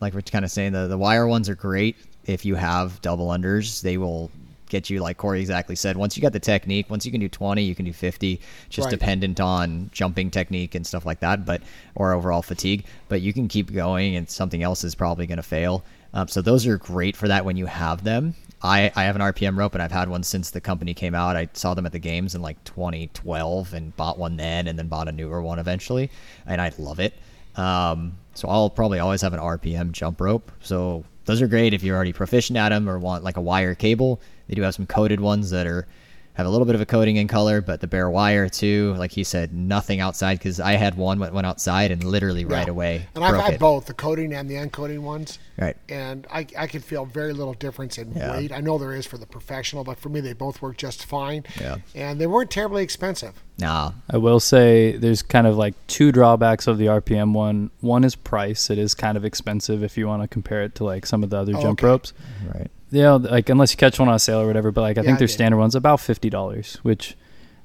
like 0.00 0.14
we're 0.14 0.22
kind 0.22 0.44
of 0.44 0.50
saying 0.50 0.72
the 0.72 0.86
the 0.88 0.98
wire 0.98 1.26
ones 1.28 1.48
are 1.50 1.54
great 1.54 1.96
if 2.24 2.44
you 2.46 2.54
have 2.54 3.00
double 3.02 3.28
unders. 3.28 3.82
They 3.82 3.98
will 3.98 4.30
get 4.68 4.90
you 4.90 5.00
like 5.00 5.16
Corey 5.16 5.40
exactly 5.40 5.76
said. 5.76 5.96
Once 5.96 6.16
you 6.16 6.22
got 6.22 6.32
the 6.32 6.40
technique, 6.40 6.90
once 6.90 7.04
you 7.06 7.12
can 7.12 7.20
do 7.20 7.28
twenty, 7.28 7.62
you 7.62 7.74
can 7.74 7.84
do 7.84 7.92
fifty. 7.92 8.40
Just 8.68 8.86
Right. 8.86 8.90
dependent 8.90 9.40
on 9.40 9.90
jumping 9.92 10.30
technique 10.30 10.74
and 10.74 10.86
stuff 10.86 11.06
like 11.06 11.20
that, 11.20 11.44
but 11.44 11.62
or 11.94 12.12
overall 12.12 12.42
fatigue. 12.42 12.84
But 13.08 13.20
you 13.20 13.32
can 13.32 13.48
keep 13.48 13.72
going, 13.72 14.16
and 14.16 14.28
something 14.28 14.62
else 14.62 14.84
is 14.84 14.94
probably 14.94 15.26
going 15.26 15.36
to 15.38 15.42
fail. 15.42 15.84
Um, 16.14 16.28
so 16.28 16.40
those 16.40 16.66
are 16.66 16.78
great 16.78 17.16
for 17.16 17.28
that 17.28 17.44
when 17.44 17.56
you 17.56 17.66
have 17.66 18.02
them. 18.04 18.34
I, 18.62 18.90
I 18.96 19.04
have 19.04 19.16
an 19.16 19.22
RPM 19.22 19.58
rope 19.58 19.74
and 19.74 19.82
I've 19.82 19.92
had 19.92 20.08
one 20.08 20.22
since 20.22 20.50
the 20.50 20.62
company 20.62 20.94
came 20.94 21.14
out. 21.14 21.36
I 21.36 21.46
saw 21.52 21.74
them 21.74 21.84
at 21.84 21.92
the 21.92 21.98
games 21.98 22.34
in 22.34 22.40
like 22.40 22.62
2012 22.64 23.74
and 23.74 23.94
bought 23.96 24.18
one 24.18 24.36
then 24.36 24.66
and 24.66 24.78
then 24.78 24.88
bought 24.88 25.08
a 25.08 25.12
newer 25.12 25.42
one 25.42 25.58
eventually. 25.58 26.10
And 26.46 26.60
I 26.60 26.72
love 26.78 26.98
it. 27.00 27.12
Um, 27.56 28.16
so 28.34 28.48
I'll 28.48 28.70
probably 28.70 28.98
always 28.98 29.20
have 29.20 29.34
an 29.34 29.40
RPM 29.40 29.92
jump 29.92 30.20
rope. 30.20 30.50
So 30.60 31.04
those 31.26 31.42
are 31.42 31.46
great 31.48 31.74
if 31.74 31.82
you're 31.82 31.96
already 31.96 32.12
proficient 32.14 32.56
at 32.56 32.70
them 32.70 32.88
or 32.88 32.98
want 32.98 33.24
like 33.24 33.36
a 33.36 33.42
wire 33.42 33.74
cable. 33.74 34.20
They 34.48 34.54
do 34.54 34.62
have 34.62 34.74
some 34.74 34.86
coated 34.86 35.20
ones 35.20 35.50
that 35.50 35.66
are 35.66 35.86
have 36.34 36.44
a 36.46 36.50
little 36.50 36.66
bit 36.66 36.74
of 36.74 36.82
a 36.82 36.84
coating 36.86 37.16
in 37.16 37.26
color, 37.28 37.62
but 37.62 37.80
the 37.80 37.86
bare 37.86 38.10
wire 38.10 38.46
too. 38.46 38.92
Like 38.98 39.10
he 39.10 39.24
said, 39.24 39.54
nothing 39.54 40.00
outside 40.00 40.36
because 40.38 40.60
I 40.60 40.72
had 40.72 40.94
one 40.94 41.18
that 41.20 41.32
went 41.32 41.46
outside 41.46 41.90
and 41.90 42.04
literally 42.04 42.44
right 42.44 42.68
away 42.68 43.06
And 43.14 43.24
I've 43.24 43.40
had 43.40 43.54
it. 43.54 43.58
both 43.60 43.86
the 43.86 43.94
coating 43.94 44.34
and 44.34 44.46
the 44.46 44.56
uncoating 44.56 44.98
ones. 45.00 45.38
Right. 45.58 45.78
And 45.88 46.26
I, 46.30 46.46
I 46.58 46.66
can 46.66 46.82
feel 46.82 47.06
very 47.06 47.32
little 47.32 47.54
difference 47.54 47.96
in 47.96 48.12
Yeah. 48.12 48.36
weight. 48.36 48.52
I 48.52 48.60
know 48.60 48.76
there 48.76 48.92
is 48.92 49.06
for 49.06 49.16
the 49.16 49.24
professional, 49.24 49.82
but 49.82 49.98
for 49.98 50.10
me, 50.10 50.20
they 50.20 50.34
both 50.34 50.60
work 50.60 50.76
just 50.76 51.06
fine. 51.06 51.44
Yeah. 51.58 51.76
And 51.94 52.20
they 52.20 52.26
weren't 52.26 52.50
terribly 52.50 52.82
expensive. 52.82 53.32
Nah. 53.58 53.92
I 54.10 54.18
will 54.18 54.38
say 54.38 54.94
there's 54.98 55.22
kind 55.22 55.46
of 55.46 55.56
like 55.56 55.72
two 55.86 56.12
drawbacks 56.12 56.66
of 56.66 56.76
the 56.76 56.84
RPM 56.84 57.32
one. 57.32 57.70
One 57.80 58.04
is 58.04 58.14
price; 58.14 58.68
it 58.68 58.76
is 58.76 58.94
kind 58.94 59.16
of 59.16 59.24
expensive 59.24 59.82
if 59.82 59.96
you 59.96 60.06
want 60.06 60.20
to 60.20 60.28
compare 60.28 60.64
it 60.64 60.74
to 60.74 60.84
like 60.84 61.06
some 61.06 61.22
of 61.24 61.30
the 61.30 61.38
other 61.38 61.54
Oh, 61.56 61.62
jump 61.62 61.80
okay. 61.80 61.86
ropes. 61.86 62.12
Right. 62.54 62.70
Know, 62.92 63.16
like 63.16 63.48
unless 63.48 63.72
you 63.72 63.76
catch 63.76 63.98
one 63.98 64.08
on 64.08 64.18
sale 64.18 64.40
or 64.40 64.46
whatever. 64.46 64.70
But 64.72 64.82
like 64.82 64.98
I 64.98 65.00
Yeah, 65.02 65.06
think 65.06 65.16
I 65.16 65.18
their 65.20 65.26
did. 65.28 65.32
standard 65.34 65.58
one's 65.58 65.74
about 65.74 66.00
fifty 66.00 66.30
dollars, 66.30 66.78
which 66.82 67.16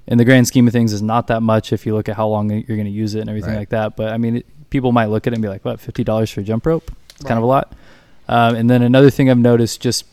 in 0.08 0.18
the 0.18 0.25
grand 0.25 0.48
scheme 0.48 0.66
of 0.68 0.74
things 0.74 0.94
is 0.94 1.01
not 1.01 1.28
that 1.28 1.42
much 1.42 1.72
if 1.72 1.86
you 1.86 1.94
look 1.94 2.10
at 2.10 2.16
how 2.16 2.28
long 2.28 2.50
you're 2.50 2.63
going 2.78 2.86
to 2.86 2.90
use 2.90 3.13
it 3.16 3.22
and 3.22 3.30
everything 3.30 3.51
Right. 3.54 3.60
like 3.60 3.70
that. 3.70 3.96
But 3.96 4.12
I 4.13 4.18
mean, 4.18 4.38
it, 4.38 4.46
people 4.72 4.92
might 4.92 5.06
look 5.08 5.28
at 5.28 5.34
it 5.34 5.36
and 5.36 5.42
be 5.44 5.48
like, 5.50 5.63
"What, 5.63 5.80
fifty 5.80 6.04
dollars 6.04 6.32
for 6.32 6.42
a 6.42 6.44
jump 6.44 6.66
rope? 6.66 6.92
It's 7.16 7.24
kind 7.24 7.38
of 7.38 7.44
a 7.44 7.48
lot." 7.48 7.74
Um, 8.28 8.56
and 8.56 8.70
then 8.70 8.82
another 8.82 9.10
thing 9.10 9.30
I've 9.30 9.38
noticed 9.38 9.82
just 9.82 10.06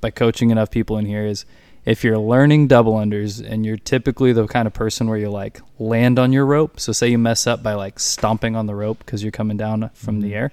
by 0.00 0.10
coaching 0.10 0.50
enough 0.50 0.70
people 0.70 0.98
in 0.98 1.06
here 1.06 1.24
is 1.24 1.44
if 1.84 2.02
you're 2.04 2.18
learning 2.18 2.68
double 2.68 2.94
unders 2.94 3.42
and 3.46 3.64
you're 3.64 3.76
typically 3.78 4.32
the 4.32 4.46
kind 4.46 4.66
of 4.66 4.74
person 4.74 5.08
where 5.08 5.16
you 5.18 5.30
like 5.30 5.60
land 5.78 6.18
on 6.18 6.32
your 6.32 6.44
rope. 6.44 6.78
So 6.80 6.92
say 6.92 7.08
you 7.08 7.18
mess 7.18 7.46
up 7.46 7.62
by 7.62 7.74
like 7.74 7.98
stomping 7.98 8.56
on 8.56 8.66
the 8.66 8.74
rope 8.74 8.98
because 8.98 9.22
you're 9.22 9.30
coming 9.32 9.56
down 9.56 9.90
from 9.94 10.16
Mm-hmm. 10.16 10.22
the 10.28 10.34
air. 10.34 10.52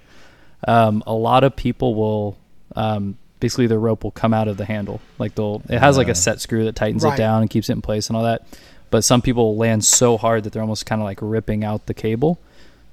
um, 0.66 1.02
a 1.06 1.12
lot 1.12 1.44
of 1.44 1.54
people 1.56 1.94
will 1.94 2.38
um, 2.76 3.16
basically 3.40 3.66
the 3.66 3.78
rope 3.78 4.04
will 4.04 4.10
come 4.10 4.32
out 4.34 4.48
of 4.48 4.56
the 4.56 4.64
handle. 4.64 5.00
Like 5.18 5.34
they'll 5.34 5.62
it 5.68 5.78
has 5.78 5.96
like 5.96 6.08
Uh. 6.08 6.12
a 6.12 6.14
set 6.14 6.40
screw 6.40 6.64
that 6.64 6.74
tightens 6.76 7.04
Right. 7.04 7.14
it 7.14 7.16
down 7.18 7.40
and 7.42 7.50
keeps 7.50 7.68
it 7.68 7.72
in 7.72 7.82
place 7.82 8.08
and 8.08 8.16
all 8.16 8.22
that. 8.24 8.42
But 8.90 9.04
some 9.04 9.20
people 9.22 9.56
land 9.56 9.84
so 9.84 10.16
hard 10.16 10.44
that 10.44 10.52
they're 10.52 10.62
almost 10.62 10.86
kind 10.86 11.00
of 11.00 11.04
like 11.04 11.18
ripping 11.20 11.62
out 11.64 11.86
the 11.86 11.94
cable. 11.94 12.38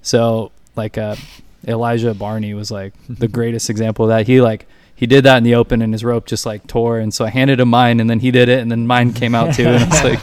So 0.01 0.51
like 0.75 0.97
uh, 0.97 1.15
Elijah 1.67 2.13
Barney 2.13 2.53
was 2.53 2.69
like 2.71 2.93
the 3.09 3.27
greatest 3.27 3.69
example 3.69 4.05
of 4.05 4.09
that. 4.09 4.27
He 4.27 4.41
like 4.41 4.67
he 4.95 5.05
did 5.07 5.25
that 5.25 5.37
in 5.37 5.43
the 5.43 5.55
open 5.55 5.81
and 5.81 5.93
his 5.93 6.03
rope 6.03 6.25
just 6.25 6.45
like 6.45 6.67
tore 6.67 6.99
and 6.99 7.13
so 7.13 7.25
I 7.25 7.29
handed 7.29 7.59
him 7.59 7.69
mine 7.69 7.99
and 7.99 8.09
then 8.09 8.19
he 8.19 8.31
did 8.31 8.47
it 8.49 8.59
and 8.59 8.71
then 8.71 8.87
mine 8.87 9.11
came 9.13 9.35
out 9.35 9.53
too 9.53 9.67
and 9.67 9.83
it's 9.91 10.03
like 10.09 10.19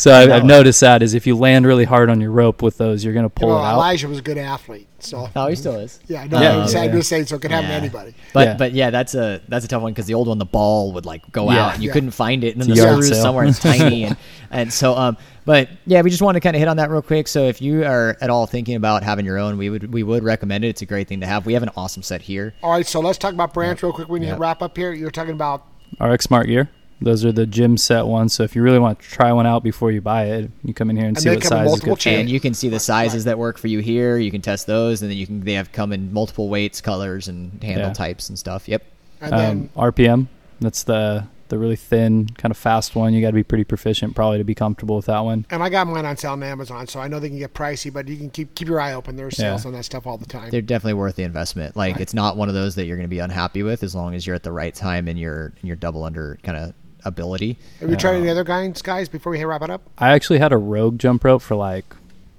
so 0.00 0.10
I, 0.12 0.34
I've 0.36 0.44
noticed 0.44 0.80
that 0.80 1.02
is 1.02 1.14
if 1.14 1.26
you 1.26 1.36
land 1.36 1.66
really 1.66 1.84
hard 1.84 2.10
on 2.10 2.20
your 2.20 2.30
rope 2.30 2.62
with 2.62 2.78
those 2.78 3.04
you're 3.04 3.14
gonna 3.14 3.28
pull 3.30 3.48
well, 3.50 3.58
it 3.58 3.66
out. 3.66 3.74
Elijah 3.74 4.08
was 4.08 4.18
a 4.18 4.22
good 4.22 4.38
athlete, 4.38 4.88
so 4.98 5.28
Oh, 5.36 5.46
he 5.48 5.54
still 5.56 5.76
is. 5.76 6.00
yeah, 6.06 6.24
no, 6.24 6.40
Yeah, 6.40 6.56
I'm, 6.58 6.68
saying, 6.68 6.84
yeah. 6.86 6.90
I'm 6.90 6.96
just 6.98 7.08
saying, 7.08 7.26
so 7.26 7.36
it 7.36 7.42
could 7.42 7.50
happen 7.50 7.70
Yeah. 7.70 7.76
to 7.76 7.82
anybody. 7.84 8.14
But 8.32 8.46
Yeah. 8.48 8.56
but 8.56 8.72
yeah, 8.72 8.90
that's 8.90 9.14
a 9.14 9.40
that's 9.48 9.64
a 9.64 9.68
tough 9.68 9.82
one 9.82 9.92
because 9.92 10.06
the 10.06 10.14
old 10.14 10.28
one, 10.28 10.38
the 10.38 10.44
ball 10.44 10.92
would 10.92 11.06
like 11.06 11.30
go 11.32 11.50
Yeah. 11.50 11.66
out 11.66 11.74
and 11.74 11.82
you 11.82 11.88
Yeah. 11.88 11.92
couldn't 11.94 12.10
find 12.12 12.42
it, 12.44 12.54
and 12.54 12.62
then 12.62 12.70
It's 12.70 12.80
the 12.80 12.86
a 12.86 12.90
yard 12.92 13.04
screws 13.04 13.20
somewhere 13.20 13.44
it's 13.44 13.58
tiny, 13.62 14.04
and 14.04 14.16
and 14.50 14.72
so 14.72 14.96
um. 14.96 15.16
But 15.46 15.68
yeah, 15.86 16.02
we 16.02 16.10
just 16.10 16.22
want 16.22 16.36
to 16.36 16.40
kind 16.40 16.54
of 16.54 16.60
hit 16.60 16.68
on 16.68 16.76
that 16.76 16.90
real 16.90 17.02
quick. 17.02 17.26
So 17.26 17.44
if 17.48 17.60
you 17.62 17.84
are 17.84 18.16
at 18.20 18.28
all 18.30 18.46
thinking 18.46 18.76
about 18.76 19.02
having 19.02 19.24
your 19.24 19.38
own, 19.38 19.56
we 19.56 19.70
would 19.70 19.92
we 19.92 20.02
would 20.02 20.22
recommend 20.22 20.64
it. 20.64 20.68
It's 20.68 20.82
a 20.82 20.86
great 20.86 21.08
thing 21.08 21.20
to 21.20 21.26
have. 21.26 21.46
We 21.46 21.54
have 21.54 21.62
an 21.62 21.70
awesome 21.76 22.02
set 22.02 22.20
here. 22.22 22.52
All 22.62 22.70
right, 22.72 22.86
so 22.86 23.00
let's 23.00 23.18
talk 23.18 23.32
about 23.32 23.52
brands 23.54 23.82
real 23.82 23.92
quick. 23.92 24.08
We 24.08 24.20
need 24.20 24.26
Yeah. 24.26 24.34
to 24.34 24.38
wrap 24.40 24.62
up 24.62 24.76
here. 24.76 24.92
You're 24.92 25.10
talking 25.10 25.32
about 25.32 25.64
RX 25.98 26.24
Smart 26.26 26.46
Gear. 26.46 26.68
Those 27.02 27.24
are 27.24 27.32
the 27.32 27.46
gym 27.46 27.76
set 27.78 28.06
ones. 28.06 28.34
So 28.34 28.42
if 28.42 28.54
you 28.54 28.62
really 28.62 28.78
want 28.78 29.00
to 29.00 29.08
try 29.08 29.32
one 29.32 29.46
out 29.46 29.62
before 29.62 29.90
you 29.90 30.00
buy 30.00 30.24
it, 30.26 30.50
you 30.62 30.74
come 30.74 30.90
in 30.90 30.96
here 30.96 31.06
and, 31.06 31.16
And 31.16 31.22
see 31.22 31.30
what 31.30 31.42
size 31.42 31.72
is 31.72 31.80
good 31.80 32.00
for 32.02 32.08
you. 32.10 32.16
And 32.18 32.28
you 32.28 32.40
can 32.40 32.52
see 32.54 32.68
the 32.68 32.80
sizes 32.80 33.24
that 33.24 33.38
work 33.38 33.56
for 33.58 33.68
you 33.68 33.78
here. 33.78 34.18
You 34.18 34.30
can 34.30 34.42
test 34.42 34.66
those, 34.66 35.00
and 35.02 35.10
then 35.10 35.16
you 35.16 35.26
can 35.26 35.40
they 35.44 35.54
have 35.54 35.72
come 35.72 35.92
in 35.92 36.12
multiple 36.12 36.48
weights, 36.48 36.80
colors, 36.80 37.26
and 37.28 37.62
handle 37.62 37.88
Yeah. 37.88 37.92
types 37.94 38.28
and 38.28 38.38
stuff. 38.38 38.68
Yep. 38.68 38.82
and 39.22 39.32
then 39.32 39.70
Um, 39.76 39.82
RPM. 39.92 40.28
That's 40.60 40.82
the 40.84 41.24
the 41.48 41.58
really 41.58 41.74
thin, 41.74 42.28
kind 42.38 42.52
of 42.52 42.56
fast 42.56 42.94
one. 42.94 43.12
You 43.12 43.20
got 43.20 43.30
to 43.30 43.34
be 43.34 43.42
pretty 43.42 43.64
proficient 43.64 44.14
probably 44.14 44.38
to 44.38 44.44
be 44.44 44.54
comfortable 44.54 44.94
with 44.94 45.06
that 45.06 45.18
one. 45.24 45.46
and 45.50 45.64
I 45.64 45.68
got 45.68 45.88
mine 45.88 46.04
on 46.06 46.16
sale 46.16 46.30
on 46.32 46.42
Amazon, 46.44 46.86
so 46.86 47.00
I 47.00 47.08
know 47.08 47.18
they 47.18 47.28
can 47.28 47.38
get 47.40 47.54
pricey, 47.54 47.92
but 47.92 48.06
you 48.06 48.16
can 48.16 48.30
keep 48.30 48.54
keep 48.54 48.68
your 48.68 48.80
eye 48.80 48.92
open. 48.92 49.16
There's 49.16 49.36
sales 49.36 49.64
Yeah. 49.64 49.68
on 49.68 49.74
that 49.74 49.84
stuff 49.84 50.06
all 50.06 50.16
the 50.16 50.26
time. 50.26 50.50
They're 50.50 50.60
definitely 50.62 50.94
worth 50.94 51.16
the 51.16 51.24
investment. 51.24 51.76
Like 51.76 51.98
it's 51.98 52.14
not 52.14 52.36
one 52.36 52.48
of 52.48 52.54
those 52.54 52.76
that 52.76 52.84
you're 52.84 52.96
going 52.96 53.08
to 53.08 53.10
be 53.10 53.18
unhappy 53.18 53.62
with 53.64 53.82
as 53.82 53.94
long 53.96 54.14
as 54.14 54.26
you're 54.26 54.36
at 54.36 54.42
the 54.44 54.52
right 54.52 54.74
time 54.74 55.08
in 55.08 55.16
your 55.16 55.52
you're 55.62 55.74
double 55.76 56.04
under 56.04 56.38
kind 56.44 56.56
of 56.56 56.72
ability. 57.04 57.58
Have 57.80 57.90
you 57.90 57.96
tried 57.96 58.16
any 58.16 58.28
other 58.28 58.44
guys, 58.44 58.82
guys, 58.82 59.08
before 59.08 59.32
we 59.32 59.42
wrap 59.44 59.62
it 59.62 59.70
up? 59.70 59.82
I 59.98 60.10
actually 60.10 60.38
had 60.38 60.52
a 60.52 60.58
Rogue 60.58 60.98
jump 60.98 61.24
rope 61.24 61.42
for 61.42 61.54
like 61.54 61.84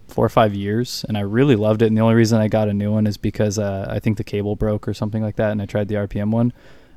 four 0.08 0.26
or 0.26 0.30
five 0.30 0.54
years, 0.54 1.06
and 1.08 1.18
I 1.18 1.22
really 1.22 1.56
loved 1.56 1.82
it. 1.82 1.88
And 1.88 1.98
the 1.98 2.02
only 2.02 2.16
reason 2.16 2.40
I 2.40 2.48
got 2.48 2.68
a 2.68 2.74
new 2.74 2.92
one 2.92 3.08
is 3.08 3.18
because 3.18 3.58
uh, 3.58 3.88
I 3.90 4.00
think 4.00 4.18
the 4.18 4.24
cable 4.24 4.56
broke 4.56 4.88
or 4.88 4.94
something 4.94 5.24
like 5.24 5.38
that, 5.38 5.52
and 5.52 5.62
I 5.62 5.66
tried 5.66 5.88
the 5.88 5.96
RPM 5.96 6.32
one. 6.32 6.54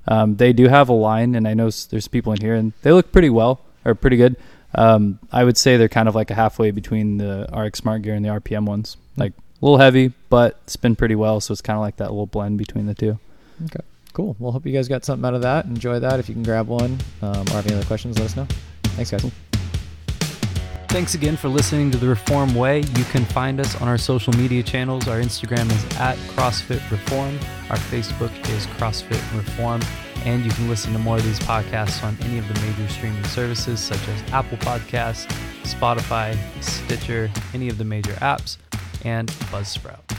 Um, 0.06 0.37
they 0.37 0.52
do 0.52 0.68
have 0.68 0.88
a 0.88 0.92
line, 0.92 1.35
and 1.35 1.49
I 1.49 1.54
know 1.54 1.71
there's 1.71 2.09
people 2.09 2.33
in 2.33 2.40
here, 2.40 2.54
and 2.54 2.73
they 2.83 2.92
look 2.92 3.12
pretty 3.12 3.30
well 3.30 3.61
or 3.85 3.94
pretty 3.94 4.16
good. 4.16 4.37
Um, 4.75 5.21
I 5.33 5.44
would 5.44 5.56
say 5.56 5.76
they're 5.76 5.88
kind 5.88 6.09
of 6.09 6.14
like 6.14 6.30
a 6.30 6.35
halfway 6.35 6.71
between 6.73 7.18
the 7.18 7.49
RX 7.56 7.78
Smart 7.78 8.02
Gear 8.02 8.14
and 8.14 8.25
the 8.25 8.30
RPM 8.30 8.66
ones. 8.66 8.97
Like 9.16 9.33
a 9.33 9.64
little 9.64 9.78
heavy, 9.78 10.12
but 10.28 10.68
spin 10.68 10.97
pretty 10.97 11.14
well, 11.14 11.40
so 11.40 11.52
it's 11.52 11.62
kind 11.62 11.76
of 11.76 11.80
like 11.80 11.97
that 11.97 12.11
little 12.11 12.26
blend 12.26 12.59
between 12.59 12.87
the 12.87 12.94
two. 12.94 13.18
Okay. 13.64 13.85
Cool. 14.14 14.37
Well, 14.38 14.52
hope 14.52 14.64
you 14.64 14.73
guys 14.73 14.87
got 14.87 15.04
something 15.04 15.26
out 15.26 15.35
of 15.35 15.42
that. 15.42 15.66
Enjoy 15.66 15.99
that. 15.99 16.21
If 16.21 16.28
you 16.28 16.35
can 16.35 16.44
grab 16.44 16.68
one 16.68 16.99
um, 17.21 17.47
or 17.49 17.50
have 17.50 17.66
any 17.66 17.75
other 17.75 17.85
questions, 17.85 18.16
let 18.16 18.26
us 18.26 18.37
know. 18.37 18.47
Thanks, 18.94 19.11
guys. 19.11 19.30
Thanks 20.88 21.14
again 21.14 21.37
for 21.37 21.49
listening 21.49 21.90
to 21.90 21.99
The 21.99 22.06
Reform 22.06 22.54
Way. 22.54 22.78
You 22.78 23.04
can 23.06 23.25
find 23.25 23.59
us 23.59 23.75
on 23.83 23.88
our 23.88 23.99
social 23.99 24.33
media 24.35 24.62
channels. 24.62 25.09
Our 25.09 25.21
Instagram 25.21 25.68
is 25.73 25.99
at 25.99 26.16
CrossFit 26.28 26.88
Reform. 26.92 27.37
Our 27.68 27.76
Facebook 27.76 28.30
is 28.50 28.68
CrossFit 28.78 29.21
Reform. 29.37 29.83
And 30.25 30.44
you 30.44 30.52
can 30.52 30.68
listen 30.68 30.92
to 30.92 31.00
more 31.00 31.16
of 31.16 31.25
these 31.25 31.40
podcasts 31.40 32.04
on 32.04 32.16
any 32.21 32.38
of 32.38 32.47
the 32.47 32.54
major 32.61 32.88
streaming 32.88 33.25
services 33.25 33.80
such 33.80 34.06
as 34.06 34.23
Apple 34.33 34.59
Podcasts, 34.59 35.26
Spotify, 35.64 36.38
Stitcher, 36.62 37.28
any 37.52 37.68
of 37.68 37.78
the 37.78 37.85
major 37.85 38.12
apps, 38.12 38.59
and 39.04 39.28
Buzzsprout. 39.50 40.13